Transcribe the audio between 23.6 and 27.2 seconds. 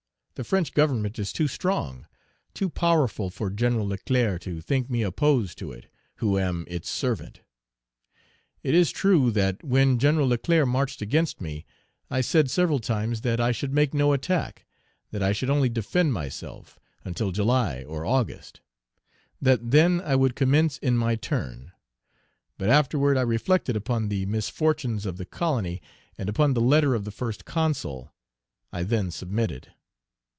upon the misfortunes of the colony and upon the letter of the